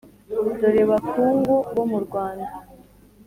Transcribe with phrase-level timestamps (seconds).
[0.61, 2.47] dore bakungu bomurwanda.